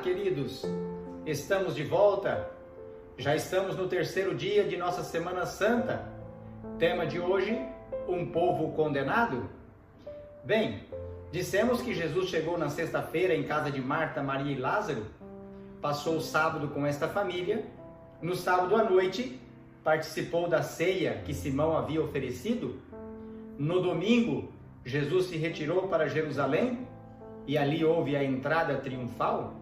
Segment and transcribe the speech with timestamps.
[0.00, 0.64] queridos!
[1.26, 2.50] Estamos de volta.
[3.18, 6.08] Já estamos no terceiro dia de nossa Semana Santa.
[6.78, 7.58] Tema de hoje:
[8.08, 9.50] um povo condenado.
[10.42, 10.80] Bem,
[11.30, 15.04] dissemos que Jesus chegou na sexta-feira em casa de Marta, Maria e Lázaro,
[15.82, 17.62] passou o sábado com esta família.
[18.22, 19.38] No sábado à noite,
[19.84, 22.80] participou da ceia que Simão havia oferecido.
[23.58, 24.50] No domingo,
[24.82, 26.86] Jesus se retirou para Jerusalém
[27.46, 29.59] e ali houve a entrada triunfal?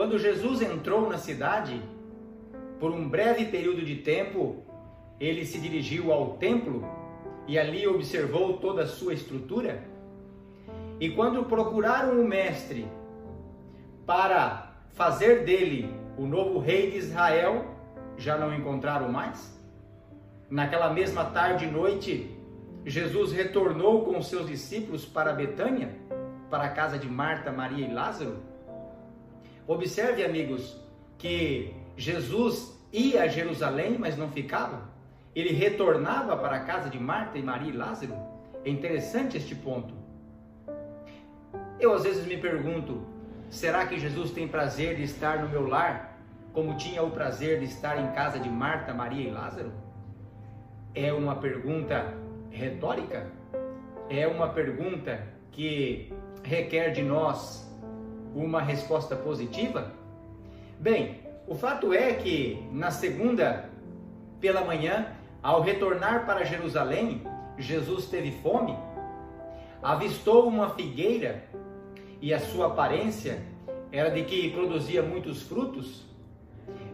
[0.00, 1.78] Quando Jesus entrou na cidade,
[2.78, 4.64] por um breve período de tempo,
[5.20, 6.88] ele se dirigiu ao templo
[7.46, 9.84] e ali observou toda a sua estrutura.
[10.98, 12.88] E quando procuraram o mestre
[14.06, 17.66] para fazer dele o novo rei de Israel,
[18.16, 19.54] já não encontraram mais?
[20.48, 22.34] Naquela mesma tarde e noite,
[22.86, 25.94] Jesus retornou com seus discípulos para Betânia
[26.48, 28.48] para a casa de Marta, Maria e Lázaro?
[29.66, 30.76] Observe, amigos,
[31.18, 34.88] que Jesus ia a Jerusalém, mas não ficava.
[35.34, 38.14] Ele retornava para a casa de Marta e Maria e Lázaro.
[38.64, 39.94] É interessante este ponto.
[41.78, 43.06] Eu às vezes me pergunto:
[43.48, 46.18] será que Jesus tem prazer de estar no meu lar,
[46.52, 49.72] como tinha o prazer de estar em casa de Marta, Maria e Lázaro?
[50.94, 52.12] É uma pergunta
[52.50, 53.30] retórica?
[54.08, 57.69] É uma pergunta que requer de nós
[58.34, 59.92] uma resposta positiva?
[60.78, 63.68] Bem, o fato é que na segunda
[64.40, 65.06] pela manhã,
[65.42, 67.22] ao retornar para Jerusalém,
[67.58, 68.76] Jesus teve fome,
[69.82, 71.44] avistou uma figueira
[72.20, 73.42] e a sua aparência
[73.92, 76.06] era de que produzia muitos frutos.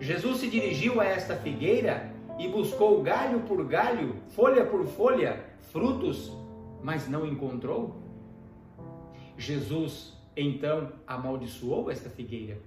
[0.00, 6.32] Jesus se dirigiu a esta figueira e buscou galho por galho, folha por folha, frutos,
[6.82, 7.96] mas não encontrou.
[9.36, 12.58] Jesus então amaldiçoou esta figueira.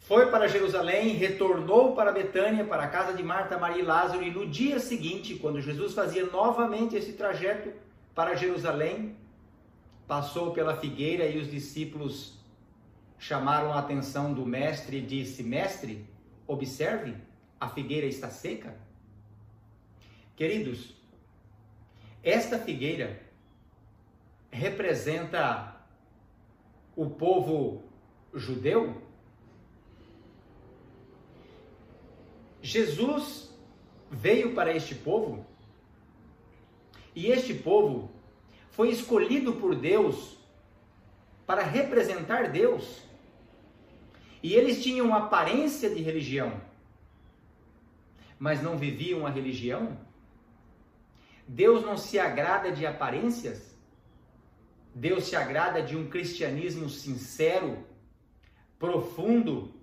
[0.00, 4.30] Foi para Jerusalém, retornou para Betânia, para a casa de Marta, Maria e Lázaro, e
[4.30, 7.72] no dia seguinte, quando Jesus fazia novamente esse trajeto
[8.14, 9.16] para Jerusalém,
[10.06, 12.38] passou pela figueira e os discípulos
[13.18, 16.06] chamaram a atenção do mestre e disse: Mestre,
[16.46, 17.16] observe,
[17.58, 18.76] a figueira está seca.
[20.36, 20.94] Queridos,
[22.22, 23.25] esta figueira
[24.50, 25.76] representa
[26.94, 27.84] o povo
[28.34, 29.02] judeu?
[32.62, 33.54] Jesus
[34.10, 35.46] veio para este povo
[37.14, 38.10] e este povo
[38.70, 40.36] foi escolhido por Deus
[41.46, 43.02] para representar Deus.
[44.42, 46.60] E eles tinham aparência de religião,
[48.38, 49.96] mas não viviam a religião.
[51.48, 53.75] Deus não se agrada de aparências.
[54.98, 57.84] Deus se agrada de um cristianismo sincero,
[58.78, 59.74] profundo,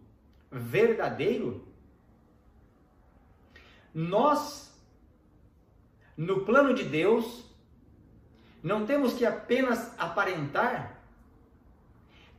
[0.51, 1.67] verdadeiro.
[3.93, 4.75] Nós,
[6.17, 7.45] no plano de Deus,
[8.63, 10.99] não temos que apenas aparentar,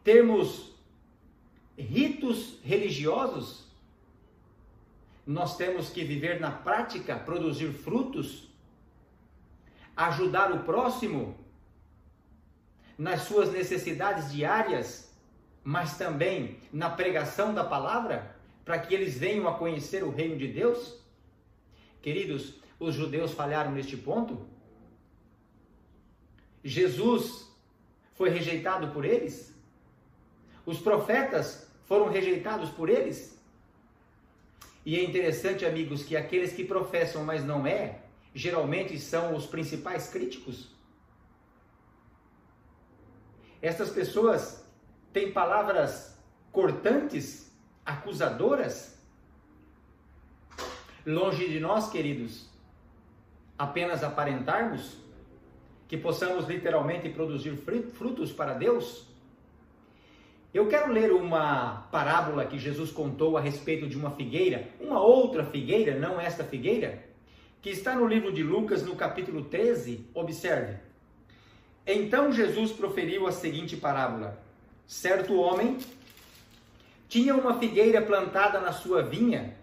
[0.03, 0.75] termos
[1.79, 3.69] ritos religiosos,
[5.25, 8.49] nós temos que viver na prática, produzir frutos,
[9.97, 11.44] ajudar o próximo
[12.97, 15.13] nas suas necessidades diárias,
[15.63, 20.49] mas também na pregação da palavra, para que eles venham a conhecer o reino de
[20.49, 20.99] Deus?
[22.01, 24.47] Queridos, os judeus falharam neste ponto?
[26.63, 27.51] Jesus
[28.15, 29.55] foi rejeitado por eles?
[30.65, 33.39] Os profetas foram rejeitados por eles?
[34.85, 38.01] E é interessante, amigos, que aqueles que professam, mas não é,
[38.35, 40.74] geralmente são os principais críticos.
[43.65, 44.63] Essas pessoas
[45.11, 47.51] têm palavras cortantes,
[47.83, 49.03] acusadoras.
[51.07, 52.47] Longe de nós, queridos,
[53.59, 54.99] apenas aparentarmos
[55.89, 59.09] que possamos literalmente produzir frutos para Deus.
[60.53, 65.43] Eu quero ler uma parábola que Jesus contou a respeito de uma figueira, uma outra
[65.43, 67.03] figueira, não esta figueira,
[67.63, 70.11] que está no livro de Lucas, no capítulo 13.
[70.13, 70.77] Observe.
[71.87, 74.43] Então Jesus proferiu a seguinte parábola:
[74.87, 75.79] Certo homem
[77.09, 79.55] tinha uma figueira plantada na sua vinha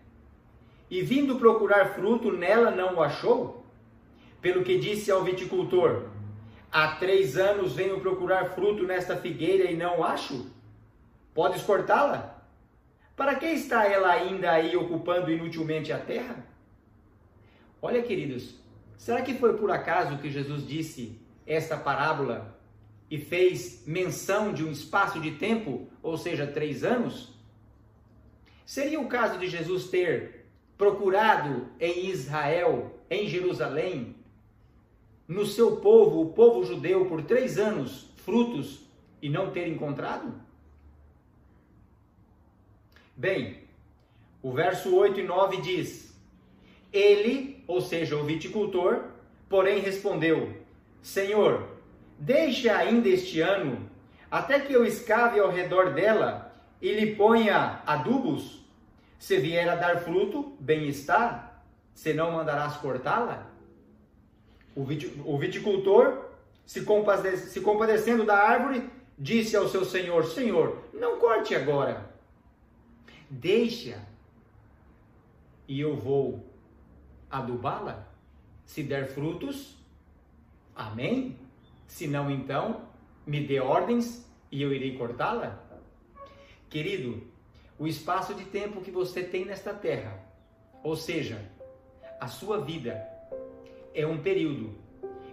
[0.90, 3.66] e, vindo procurar fruto, nela não o achou.
[4.42, 6.10] Pelo que disse ao viticultor:
[6.72, 10.50] Há três anos venho procurar fruto nesta figueira e não acho.
[11.34, 12.42] Podes cortá-la?
[13.16, 16.46] Para que está ela ainda aí ocupando inutilmente a terra?
[17.82, 18.56] Olha, queridos,
[18.98, 21.21] será que foi por acaso que Jesus disse
[21.52, 22.58] esta parábola
[23.10, 27.34] e fez menção de um espaço de tempo, ou seja, três anos,
[28.66, 30.46] seria o caso de Jesus ter
[30.78, 34.16] procurado em Israel, em Jerusalém,
[35.28, 38.86] no seu povo, o povo judeu, por três anos, frutos
[39.22, 40.34] e não ter encontrado?
[43.16, 43.60] Bem,
[44.42, 46.18] o verso 8 e 9 diz:
[46.92, 49.04] Ele, ou seja, o viticultor,
[49.50, 50.61] porém respondeu:
[51.02, 51.68] Senhor,
[52.18, 53.90] deixe ainda este ano,
[54.30, 58.62] até que eu escave ao redor dela e lhe ponha adubos.
[59.20, 61.62] Se vier a dar fruto, bem está,
[61.94, 63.48] senão mandarás cortá-la.
[64.76, 66.26] O viticultor,
[66.66, 66.82] se
[67.62, 72.10] compadecendo da árvore, disse ao seu senhor: Senhor, não corte agora,
[73.30, 74.00] deixa
[75.68, 76.46] e eu vou
[77.30, 78.08] adubá-la.
[78.66, 79.78] Se der frutos,
[80.76, 81.38] amém.
[81.88, 82.82] Se não, então,
[83.26, 85.60] me dê ordens e eu irei cortá-la.
[86.70, 87.24] Querido,
[87.78, 90.18] o espaço de tempo que você tem nesta terra,
[90.84, 91.40] ou seja,
[92.20, 93.04] a sua vida,
[93.94, 94.76] é um período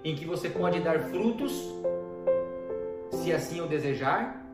[0.03, 1.53] em que você pode dar frutos,
[3.11, 4.45] se assim o desejar,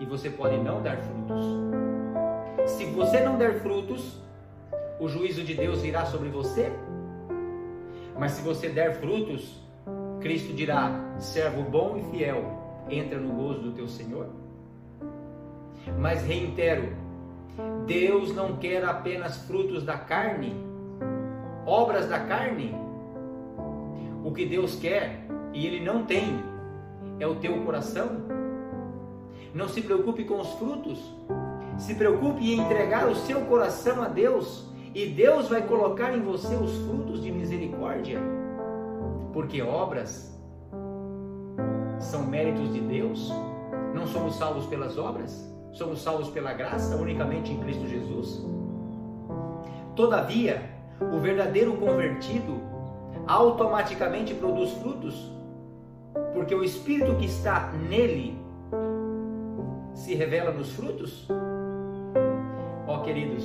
[0.00, 1.46] e você pode não dar frutos.
[2.66, 4.20] Se você não der frutos,
[4.98, 6.72] o juízo de Deus virá sobre você.
[8.18, 9.61] Mas se você der frutos,
[10.22, 14.28] Cristo dirá: servo bom e fiel, entra no gozo do teu Senhor.
[15.98, 16.88] Mas reitero,
[17.86, 20.54] Deus não quer apenas frutos da carne,
[21.66, 22.74] obras da carne.
[24.24, 26.42] O que Deus quer e Ele não tem
[27.18, 28.22] é o teu coração.
[29.52, 30.98] Não se preocupe com os frutos,
[31.76, 36.54] se preocupe em entregar o seu coração a Deus e Deus vai colocar em você
[36.54, 38.20] os frutos de misericórdia,
[39.32, 40.32] porque obras
[41.98, 43.32] são méritos de Deus.
[43.94, 48.44] Não somos salvos pelas obras, somos salvos pela graça unicamente em Cristo Jesus.
[49.94, 50.62] Todavia,
[51.00, 52.60] o verdadeiro convertido
[53.26, 55.30] automaticamente produz frutos,
[56.34, 58.40] porque o Espírito que está nele
[59.94, 61.28] se revela nos frutos.
[62.86, 63.44] Ó oh, queridos,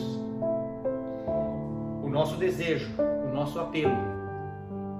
[2.03, 2.89] o nosso desejo,
[3.29, 4.16] o nosso apelo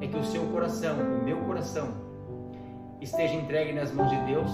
[0.02, 1.90] é que o seu coração, o meu coração,
[3.02, 4.52] esteja entregue nas mãos de Deus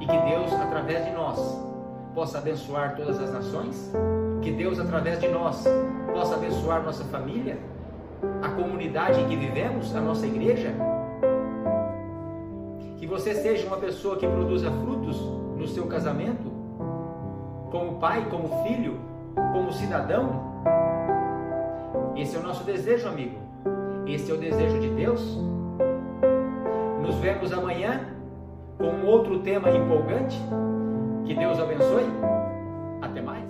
[0.00, 1.38] e que Deus, através de nós,
[2.14, 3.92] possa abençoar todas as nações,
[4.42, 5.64] que Deus, através de nós,
[6.12, 7.58] possa abençoar nossa família,
[8.42, 10.72] a comunidade em que vivemos, a nossa igreja.
[12.96, 15.20] Que você seja uma pessoa que produza frutos
[15.56, 16.52] no seu casamento,
[17.70, 18.98] como pai, como filho,
[19.52, 20.48] como cidadão,
[22.18, 23.47] esse é o nosso desejo, amigo.
[24.08, 25.20] Esse é o desejo de Deus.
[27.02, 28.08] Nos vemos amanhã
[28.78, 30.38] com outro tema empolgante.
[31.26, 32.06] Que Deus abençoe.
[33.02, 33.47] Até mais.